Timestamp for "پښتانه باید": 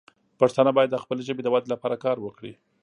0.39-0.89